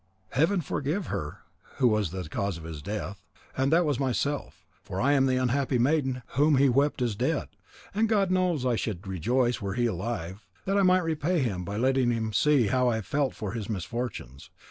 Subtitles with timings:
[0.31, 1.41] Heaven forgive her
[1.77, 3.21] who was the cause of his death,
[3.55, 7.49] and that was myself; for I am the unhappy maiden whom he wept as dead,
[7.93, 11.63] and God knows how I should rejoice were he alive, that I might repay him
[11.63, 14.49] by letting him see how I felt for his misfortunes.